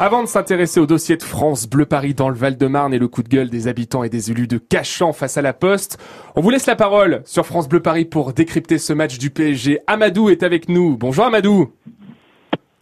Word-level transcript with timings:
Avant 0.00 0.22
de 0.22 0.28
s'intéresser 0.28 0.78
au 0.78 0.86
dossier 0.86 1.16
de 1.16 1.22
France 1.24 1.68
Bleu 1.68 1.84
Paris 1.84 2.14
dans 2.14 2.28
le 2.28 2.36
Val-de-Marne 2.36 2.94
et 2.94 3.00
le 3.00 3.08
coup 3.08 3.24
de 3.24 3.28
gueule 3.28 3.50
des 3.50 3.66
habitants 3.66 4.04
et 4.04 4.08
des 4.08 4.30
élus 4.30 4.46
de 4.46 4.58
Cachan 4.58 5.12
face 5.12 5.36
à 5.36 5.42
la 5.42 5.52
Poste, 5.52 5.98
on 6.36 6.40
vous 6.40 6.50
laisse 6.50 6.66
la 6.66 6.76
parole 6.76 7.22
sur 7.24 7.44
France 7.44 7.68
Bleu 7.68 7.80
Paris 7.80 8.04
pour 8.04 8.32
décrypter 8.32 8.78
ce 8.78 8.92
match 8.92 9.18
du 9.18 9.30
PSG. 9.30 9.80
Amadou 9.88 10.28
est 10.30 10.44
avec 10.44 10.68
nous. 10.68 10.96
Bonjour 10.96 11.24
Amadou. 11.24 11.72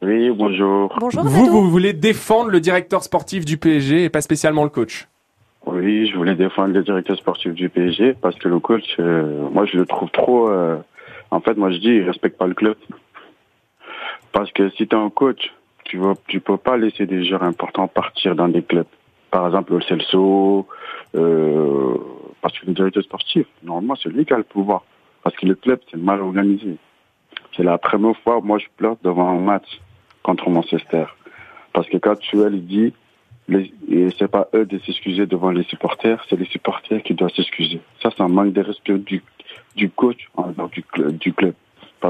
Oui, 0.03 0.31
bonjour. 0.31 0.95
Bonjour 1.01 1.23
Vous, 1.25 1.39
Amadou. 1.45 1.53
vous 1.63 1.71
voulez 1.71 1.95
défendre 1.95 2.51
le 2.51 2.61
directeur 2.61 3.03
sportif 3.03 3.47
du 3.47 3.57
PSG 3.57 4.05
et 4.05 4.09
pas 4.11 4.21
spécialement 4.21 4.65
le 4.65 4.71
coach? 4.71 5.09
Oui, 5.65 6.07
je 6.11 6.17
voulais 6.17 6.35
défendre 6.35 6.75
le 6.75 6.83
directeur 6.83 7.17
sportif 7.17 7.55
du 7.55 7.71
PSG 7.71 8.15
parce 8.21 8.37
que 8.39 8.49
le 8.49 8.61
coach, 8.61 8.85
euh, 9.01 9.49
moi, 9.51 9.65
je 9.65 9.79
le 9.79 9.87
trouve 9.87 10.11
trop. 10.11 10.51
euh, 10.51 10.77
en 11.31 11.41
fait, 11.41 11.55
moi, 11.57 11.71
je 11.73 11.79
dis, 11.79 11.89
il 11.89 12.03
respecte 12.03 12.37
pas 12.37 12.47
le 12.47 12.55
club. 12.55 12.77
Parce 14.33 14.53
que 14.53 14.69
si 14.71 14.87
tu 14.87 14.95
es 14.95 14.99
un 14.99 15.09
coach, 15.09 15.55
tu 15.89 15.99
ne 15.99 16.15
tu 16.29 16.41
peux 16.41 16.57
pas 16.57 16.77
laisser 16.77 17.07
des 17.07 17.25
joueurs 17.25 17.43
importants 17.43 17.89
partir 17.89 18.35
dans 18.35 18.49
des 18.49 18.63
clubs. 18.63 18.87
Par 19.31 19.47
exemple, 19.47 19.75
le 19.75 19.81
Celso, 19.83 20.67
euh, 21.15 21.97
parce 22.41 22.59
que 22.59 22.67
le 22.67 22.75
directeur 22.75 23.03
sportif, 23.03 23.47
normalement, 23.63 23.97
c'est 23.97 24.09
lui 24.09 24.25
qui 24.25 24.33
a 24.33 24.39
le 24.39 24.45
pouvoir. 24.45 24.85
Parce 25.23 25.35
que 25.37 25.47
le 25.47 25.55
club, 25.55 25.81
c'est 25.91 25.97
mal 25.97 26.21
organisé. 26.21 26.77
C'est 27.57 27.63
la 27.63 27.79
première 27.79 28.17
fois, 28.19 28.41
moi, 28.41 28.59
je 28.59 28.67
pleure 28.77 28.97
devant 29.03 29.29
un 29.29 29.41
match 29.41 29.81
contre 30.23 30.49
Manchester. 30.51 31.07
Parce 31.73 31.89
que 31.89 31.97
quand 31.99 32.17
tu 32.17 32.37
il 32.39 32.67
dit, 32.67 32.93
les, 33.49 33.73
et 33.89 34.09
c'est 34.19 34.31
pas 34.31 34.49
eux 34.55 34.65
de 34.65 34.79
s'excuser 34.79 35.27
devant 35.27 35.51
les 35.51 35.65
supporters, 35.65 36.25
c'est 36.29 36.39
les 36.39 36.47
supporters 36.47 37.03
qui 37.03 37.15
doivent 37.15 37.35
s'excuser. 37.35 37.81
Ça, 38.03 38.11
c'est 38.17 38.23
un 38.23 38.29
manque 38.29 38.53
de 38.53 38.63
respect 38.63 38.99
du, 38.99 39.23
du 39.75 39.91
coach 39.91 40.29
cl- 40.37 41.19
du 41.19 41.33
club. 41.33 41.55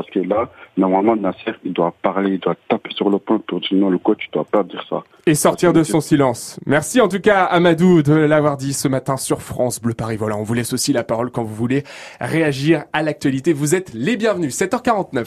Parce 0.06 0.24
que 0.24 0.28
là, 0.28 0.48
normalement, 0.76 1.16
Nasser, 1.16 1.52
il 1.64 1.72
doit 1.72 1.94
parler, 2.02 2.32
il 2.32 2.40
doit 2.40 2.54
taper 2.68 2.90
sur 2.94 3.10
le 3.10 3.18
point 3.18 3.40
pour 3.46 3.60
dire 3.60 3.74
non, 3.74 3.90
le 3.90 3.98
coach, 3.98 4.18
tu 4.20 4.28
dois 4.32 4.44
pas 4.44 4.62
dire 4.62 4.84
ça. 4.88 5.02
Et 5.26 5.34
sortir 5.34 5.72
de 5.72 5.82
son 5.82 6.00
silence. 6.00 6.60
Merci 6.66 7.00
en 7.00 7.08
tout 7.08 7.20
cas 7.20 7.44
Amadou 7.44 8.02
de 8.02 8.14
l'avoir 8.14 8.56
dit 8.56 8.72
ce 8.72 8.86
matin 8.86 9.16
sur 9.16 9.42
France 9.42 9.80
Bleu 9.80 9.94
Paris. 9.94 10.16
Voilà, 10.16 10.36
on 10.36 10.42
vous 10.42 10.54
laisse 10.54 10.72
aussi 10.72 10.92
la 10.92 11.02
parole 11.02 11.30
quand 11.30 11.42
vous 11.42 11.54
voulez 11.54 11.82
réagir 12.20 12.84
à 12.92 13.02
l'actualité. 13.02 13.52
Vous 13.52 13.74
êtes 13.74 13.92
les 13.94 14.16
bienvenus. 14.16 14.56
7h49. 14.56 15.26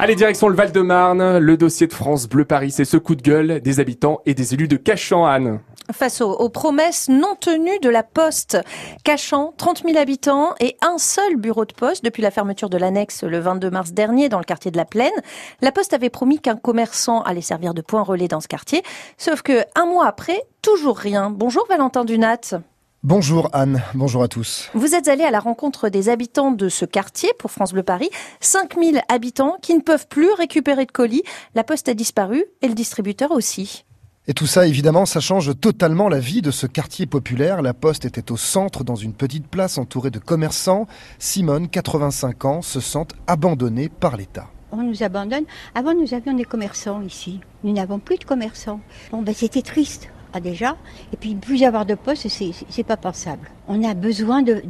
Allez, 0.00 0.16
direction 0.16 0.48
le 0.48 0.56
Val-de-Marne. 0.56 1.38
Le 1.38 1.56
dossier 1.56 1.86
de 1.86 1.92
France 1.92 2.28
Bleu 2.28 2.44
Paris, 2.44 2.72
c'est 2.72 2.84
ce 2.84 2.96
coup 2.96 3.14
de 3.14 3.22
gueule 3.22 3.60
des 3.60 3.78
habitants 3.78 4.20
et 4.26 4.34
des 4.34 4.54
élus 4.54 4.66
de 4.66 4.76
Cachan, 4.76 5.24
Anne. 5.24 5.60
Face 5.92 6.22
aux, 6.22 6.32
aux 6.32 6.48
promesses 6.48 7.08
non 7.10 7.34
tenues 7.38 7.78
de 7.80 7.90
la 7.90 8.02
Poste, 8.02 8.58
Cachan, 9.04 9.52
30 9.58 9.82
000 9.84 9.98
habitants 9.98 10.54
et 10.58 10.76
un 10.80 10.96
seul 10.96 11.36
bureau 11.36 11.66
de 11.66 11.74
poste 11.74 12.02
depuis 12.02 12.22
la 12.22 12.30
fermeture 12.30 12.70
de 12.70 12.78
l'annexe 12.78 13.22
le 13.22 13.38
22 13.38 13.70
mars 13.70 13.92
dernier 13.92 14.30
dans 14.30 14.38
le 14.38 14.44
quartier 14.44 14.70
de 14.70 14.78
la 14.78 14.86
Plaine. 14.86 15.12
La 15.60 15.72
Poste 15.72 15.92
avait 15.92 16.08
promis 16.08 16.38
qu'un 16.38 16.56
commerçant 16.56 17.20
allait 17.22 17.42
servir 17.42 17.74
de 17.74 17.82
point 17.82 18.02
relais 18.02 18.28
dans 18.28 18.40
ce 18.40 18.48
quartier, 18.48 18.82
sauf 19.18 19.42
que 19.42 19.64
un 19.74 19.84
mois 19.84 20.06
après, 20.06 20.44
toujours 20.62 20.96
rien. 20.96 21.28
Bonjour 21.28 21.66
Valentin 21.68 22.06
Dunat. 22.06 22.60
Bonjour 23.02 23.50
Anne, 23.52 23.82
bonjour 23.92 24.22
à 24.22 24.28
tous. 24.28 24.70
Vous 24.72 24.94
êtes 24.94 25.08
allé 25.08 25.24
à 25.24 25.30
la 25.30 25.38
rencontre 25.38 25.90
des 25.90 26.08
habitants 26.08 26.50
de 26.50 26.70
ce 26.70 26.86
quartier 26.86 27.30
pour 27.38 27.50
France 27.50 27.74
Bleu 27.74 27.82
Paris. 27.82 28.08
5000 28.40 29.02
habitants 29.10 29.58
qui 29.60 29.74
ne 29.74 29.82
peuvent 29.82 30.08
plus 30.08 30.32
récupérer 30.32 30.86
de 30.86 30.92
colis. 30.92 31.24
La 31.54 31.64
Poste 31.64 31.90
a 31.90 31.94
disparu 31.94 32.46
et 32.62 32.68
le 32.68 32.74
distributeur 32.74 33.32
aussi. 33.32 33.84
Et 34.26 34.32
tout 34.32 34.46
ça, 34.46 34.66
évidemment, 34.66 35.04
ça 35.04 35.20
change 35.20 35.52
totalement 35.60 36.08
la 36.08 36.18
vie 36.18 36.40
de 36.40 36.50
ce 36.50 36.66
quartier 36.66 37.04
populaire. 37.04 37.60
La 37.60 37.74
poste 37.74 38.06
était 38.06 38.32
au 38.32 38.38
centre, 38.38 38.82
dans 38.82 38.96
une 38.96 39.12
petite 39.12 39.46
place 39.46 39.76
entourée 39.76 40.10
de 40.10 40.18
commerçants. 40.18 40.86
Simone, 41.18 41.68
85 41.68 42.44
ans, 42.46 42.62
se 42.62 42.80
sent 42.80 43.06
abandonnée 43.26 43.90
par 43.90 44.16
l'État. 44.16 44.46
on 44.72 44.82
nous 44.82 45.02
abandonne. 45.02 45.44
Avant, 45.74 45.92
nous 45.92 46.14
avions 46.14 46.32
des 46.32 46.44
commerçants 46.44 47.02
ici. 47.02 47.40
Nous 47.64 47.72
n'avons 47.74 47.98
plus 47.98 48.16
de 48.16 48.24
commerçants. 48.24 48.80
Bon, 49.12 49.20
ben, 49.20 49.34
c'était 49.34 49.60
triste, 49.60 50.08
ah, 50.32 50.40
déjà. 50.40 50.78
Et 51.12 51.18
puis, 51.18 51.34
plus 51.34 51.62
avoir 51.62 51.84
de 51.84 51.94
postes, 51.94 52.26
c'est, 52.28 52.82
pas 52.82 52.96
pensable. 52.96 53.50
On 53.68 53.84
a 53.84 53.92
besoin 53.92 54.40
de, 54.40 54.62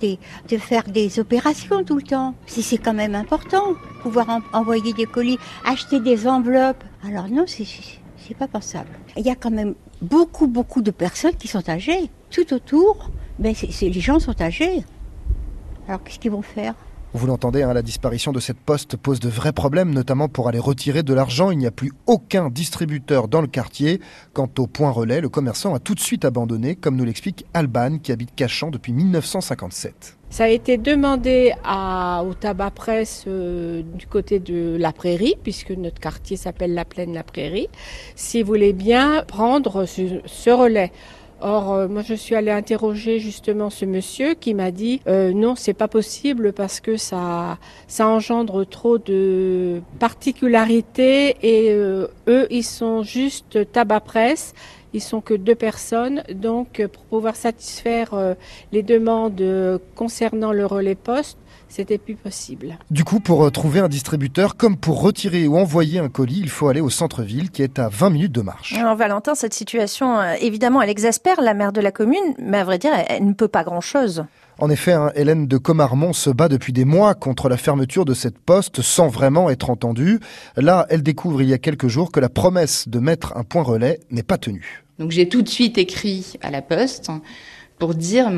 des, 0.00 0.18
de 0.48 0.58
faire 0.58 0.82
des 0.82 1.20
opérations 1.20 1.84
tout 1.84 1.96
le 1.96 2.02
temps. 2.02 2.34
C'est, 2.46 2.78
quand 2.78 2.92
même 2.92 3.14
important. 3.14 3.74
Pouvoir 4.02 4.28
en- 4.30 4.42
envoyer 4.52 4.92
des 4.94 5.06
colis, 5.06 5.38
acheter 5.64 6.00
des 6.00 6.26
enveloppes. 6.26 6.82
Alors, 7.06 7.28
non, 7.28 7.44
c'est, 7.46 7.64
c'est, 8.18 8.36
pas 8.36 8.48
pensable. 8.48 8.88
Il 9.16 9.24
y 9.24 9.30
a 9.30 9.34
quand 9.34 9.50
même 9.50 9.74
beaucoup, 10.02 10.46
beaucoup 10.46 10.82
de 10.82 10.90
personnes 10.90 11.36
qui 11.36 11.48
sont 11.48 11.68
âgées. 11.68 12.10
Tout 12.30 12.52
autour, 12.52 13.10
ben, 13.38 13.54
les 13.80 14.00
gens 14.00 14.18
sont 14.18 14.40
âgés. 14.40 14.84
Alors, 15.88 16.02
qu'est-ce 16.02 16.18
qu'ils 16.18 16.30
vont 16.30 16.42
faire? 16.42 16.74
Vous 17.16 17.26
l'entendez, 17.26 17.62
hein, 17.62 17.72
la 17.72 17.80
disparition 17.80 18.32
de 18.32 18.40
cette 18.40 18.58
poste 18.58 18.96
pose 18.96 19.20
de 19.20 19.30
vrais 19.30 19.52
problèmes, 19.52 19.90
notamment 19.90 20.28
pour 20.28 20.48
aller 20.48 20.58
retirer 20.58 21.02
de 21.02 21.14
l'argent. 21.14 21.50
Il 21.50 21.56
n'y 21.56 21.66
a 21.66 21.70
plus 21.70 21.92
aucun 22.06 22.50
distributeur 22.50 23.28
dans 23.28 23.40
le 23.40 23.46
quartier. 23.46 24.02
Quant 24.34 24.50
au 24.58 24.66
point 24.66 24.90
relais, 24.90 25.22
le 25.22 25.30
commerçant 25.30 25.74
a 25.74 25.78
tout 25.78 25.94
de 25.94 26.00
suite 26.00 26.26
abandonné, 26.26 26.76
comme 26.76 26.96
nous 26.96 27.04
l'explique 27.04 27.46
Alban, 27.54 27.98
qui 27.98 28.12
habite 28.12 28.34
Cachan 28.34 28.70
depuis 28.70 28.92
1957. 28.92 30.18
Ça 30.28 30.44
a 30.44 30.48
été 30.48 30.76
demandé 30.76 31.52
à, 31.64 32.24
au 32.28 32.34
tabac 32.34 32.72
presse 32.72 33.24
euh, 33.26 33.82
du 33.82 34.06
côté 34.06 34.38
de 34.38 34.76
la 34.78 34.92
prairie, 34.92 35.36
puisque 35.42 35.70
notre 35.70 36.00
quartier 36.00 36.36
s'appelle 36.36 36.74
la 36.74 36.84
plaine 36.84 37.14
la 37.14 37.22
prairie, 37.22 37.68
s'ils 38.16 38.44
voulaient 38.44 38.72
bien 38.72 39.24
prendre 39.26 39.86
ce, 39.86 40.20
ce 40.26 40.50
relais. 40.50 40.92
Or, 41.40 41.74
euh, 41.74 41.88
moi, 41.88 42.00
je 42.00 42.14
suis 42.14 42.34
allée 42.34 42.50
interroger 42.50 43.18
justement 43.18 43.68
ce 43.68 43.84
monsieur 43.84 44.32
qui 44.32 44.54
m'a 44.54 44.70
dit 44.70 45.02
euh, 45.06 45.32
non, 45.34 45.54
c'est 45.54 45.74
pas 45.74 45.88
possible 45.88 46.54
parce 46.54 46.80
que 46.80 46.96
ça, 46.96 47.58
ça 47.88 48.08
engendre 48.08 48.66
trop 48.66 48.96
de 48.96 49.82
particularités 49.98 51.36
et 51.42 51.72
euh, 51.72 52.06
eux, 52.26 52.46
ils 52.50 52.64
sont 52.64 53.02
juste 53.02 53.70
tabac 53.70 54.00
presse. 54.00 54.54
Ils 54.96 55.02
sont 55.02 55.20
que 55.20 55.34
deux 55.34 55.54
personnes, 55.54 56.22
donc 56.34 56.80
euh, 56.80 56.88
pour 56.88 57.02
pouvoir 57.04 57.36
satisfaire 57.36 58.14
euh, 58.14 58.32
les 58.72 58.82
demandes 58.82 59.38
euh, 59.42 59.76
concernant 59.94 60.52
le 60.52 60.64
relais 60.64 60.94
poste, 60.94 61.36
c'était 61.68 61.98
plus 61.98 62.14
possible. 62.14 62.78
Du 62.90 63.04
coup, 63.04 63.20
pour 63.20 63.52
trouver 63.52 63.80
un 63.80 63.88
distributeur, 63.88 64.56
comme 64.56 64.78
pour 64.78 65.02
retirer 65.02 65.46
ou 65.48 65.58
envoyer 65.58 65.98
un 65.98 66.08
colis, 66.08 66.40
il 66.40 66.48
faut 66.48 66.68
aller 66.68 66.80
au 66.80 66.88
centre-ville, 66.88 67.50
qui 67.50 67.62
est 67.62 67.78
à 67.78 67.90
20 67.90 68.08
minutes 68.08 68.32
de 68.32 68.40
marche. 68.40 68.72
Alors 68.72 68.96
Valentin, 68.96 69.34
cette 69.34 69.52
situation, 69.52 70.22
évidemment, 70.40 70.80
elle 70.80 70.88
exaspère 70.88 71.42
la 71.42 71.52
maire 71.52 71.72
de 71.72 71.82
la 71.82 71.92
commune, 71.92 72.34
mais 72.38 72.56
à 72.56 72.64
vrai 72.64 72.78
dire, 72.78 72.92
elle, 72.94 73.04
elle 73.06 73.26
ne 73.26 73.34
peut 73.34 73.48
pas 73.48 73.64
grand-chose. 73.64 74.24
En 74.58 74.70
effet, 74.70 74.94
hein, 74.94 75.12
Hélène 75.14 75.46
de 75.46 75.58
Comarmont 75.58 76.14
se 76.14 76.30
bat 76.30 76.48
depuis 76.48 76.72
des 76.72 76.86
mois 76.86 77.14
contre 77.14 77.50
la 77.50 77.58
fermeture 77.58 78.06
de 78.06 78.14
cette 78.14 78.38
poste 78.38 78.80
sans 78.80 79.08
vraiment 79.08 79.50
être 79.50 79.68
entendue. 79.68 80.18
Là, 80.56 80.86
elle 80.88 81.02
découvre 81.02 81.42
il 81.42 81.50
y 81.50 81.52
a 81.52 81.58
quelques 81.58 81.88
jours 81.88 82.10
que 82.10 82.20
la 82.20 82.30
promesse 82.30 82.88
de 82.88 82.98
mettre 82.98 83.36
un 83.36 83.44
point 83.44 83.62
relais 83.62 84.00
n'est 84.10 84.22
pas 84.22 84.38
tenue. 84.38 84.85
Donc 84.98 85.10
j'ai 85.10 85.28
tout 85.28 85.42
de 85.42 85.48
suite 85.48 85.78
écrit 85.78 86.34
à 86.42 86.50
la 86.50 86.62
Poste 86.62 87.10
pour 87.78 87.94
dire 87.94 88.30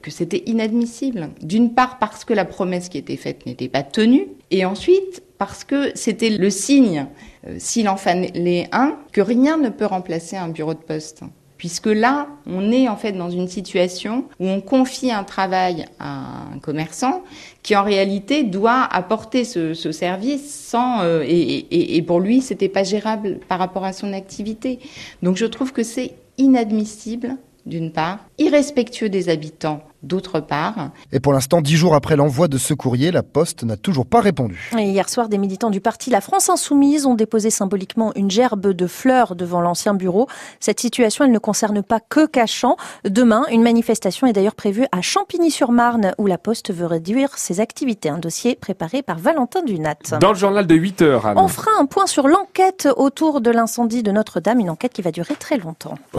que 0.00 0.10
c'était 0.10 0.42
inadmissible. 0.46 1.30
D'une 1.42 1.74
part 1.74 1.98
parce 1.98 2.24
que 2.24 2.32
la 2.32 2.44
promesse 2.44 2.88
qui 2.88 2.98
était 2.98 3.16
faite 3.16 3.44
n'était 3.46 3.68
pas 3.68 3.82
tenue, 3.82 4.28
et 4.50 4.64
ensuite 4.64 5.22
parce 5.38 5.64
que 5.64 5.90
c'était 5.94 6.30
le 6.30 6.50
signe, 6.50 7.06
euh, 7.46 7.56
s'il 7.58 7.88
en 7.88 7.96
fallait 7.96 8.68
un, 8.72 8.98
que 9.10 9.22
rien 9.22 9.56
ne 9.56 9.70
peut 9.70 9.86
remplacer 9.86 10.36
un 10.36 10.48
bureau 10.48 10.74
de 10.74 10.80
poste. 10.80 11.22
Puisque 11.60 11.88
là, 11.88 12.26
on 12.46 12.72
est 12.72 12.88
en 12.88 12.96
fait 12.96 13.12
dans 13.12 13.28
une 13.28 13.46
situation 13.46 14.24
où 14.40 14.48
on 14.48 14.62
confie 14.62 15.12
un 15.12 15.24
travail 15.24 15.84
à 15.98 16.52
un 16.54 16.58
commerçant 16.58 17.22
qui 17.62 17.76
en 17.76 17.84
réalité 17.84 18.44
doit 18.44 18.82
apporter 18.90 19.44
ce, 19.44 19.74
ce 19.74 19.92
service 19.92 20.54
sans 20.70 21.02
euh, 21.02 21.22
et, 21.22 21.28
et- 21.38 21.96
et 21.96 22.02
pour 22.02 22.18
lui 22.20 22.40
c'était 22.40 22.70
pas 22.70 22.82
gérable 22.82 23.40
par 23.46 23.58
rapport 23.58 23.84
à 23.84 23.92
son 23.92 24.14
activité. 24.14 24.78
Donc 25.22 25.36
je 25.36 25.44
trouve 25.44 25.74
que 25.74 25.82
c'est 25.82 26.14
inadmissible 26.38 27.36
d'une 27.66 27.92
part, 27.92 28.20
irrespectueux 28.38 29.10
des 29.10 29.28
habitants 29.28 29.82
d'autre 30.02 30.40
part. 30.40 30.90
Et 31.12 31.20
pour 31.20 31.32
l'instant, 31.32 31.60
dix 31.60 31.76
jours 31.76 31.94
après 31.94 32.16
l'envoi 32.16 32.48
de 32.48 32.58
ce 32.58 32.74
courrier, 32.74 33.10
la 33.10 33.22
poste 33.22 33.64
n'a 33.64 33.76
toujours 33.76 34.06
pas 34.06 34.20
répondu. 34.20 34.70
Et 34.78 34.84
hier 34.84 35.08
soir, 35.08 35.28
des 35.28 35.38
militants 35.38 35.70
du 35.70 35.80
parti 35.80 36.10
La 36.10 36.20
France 36.20 36.48
Insoumise 36.48 37.06
ont 37.06 37.14
déposé 37.14 37.50
symboliquement 37.50 38.12
une 38.14 38.30
gerbe 38.30 38.68
de 38.68 38.86
fleurs 38.86 39.36
devant 39.36 39.60
l'ancien 39.60 39.94
bureau. 39.94 40.26
Cette 40.60 40.80
situation, 40.80 41.24
elle 41.24 41.32
ne 41.32 41.38
concerne 41.38 41.82
pas 41.82 42.00
que 42.00 42.26
Cachan. 42.26 42.76
Demain, 43.04 43.44
une 43.50 43.62
manifestation 43.62 44.26
est 44.26 44.32
d'ailleurs 44.32 44.54
prévue 44.54 44.86
à 44.92 45.02
Champigny-sur-Marne, 45.02 46.12
où 46.18 46.26
la 46.26 46.38
Poste 46.38 46.72
veut 46.72 46.86
réduire 46.86 47.36
ses 47.36 47.60
activités. 47.60 48.08
Un 48.08 48.18
dossier 48.18 48.56
préparé 48.56 49.02
par 49.02 49.18
Valentin 49.18 49.62
Dunat. 49.62 50.18
Dans 50.20 50.32
le 50.32 50.38
journal 50.38 50.66
de 50.66 50.74
8 50.74 51.02
heures, 51.02 51.26
Anne. 51.26 51.38
On 51.38 51.48
fera 51.48 51.70
un 51.78 51.86
point 51.86 52.06
sur 52.06 52.28
l'enquête 52.28 52.88
autour 52.96 53.40
de 53.40 53.50
l'incendie 53.50 54.02
de 54.02 54.10
Notre-Dame, 54.10 54.60
une 54.60 54.70
enquête 54.70 54.92
qui 54.92 55.02
va 55.02 55.12
durer 55.12 55.34
très 55.34 55.58
longtemps. 55.58 55.94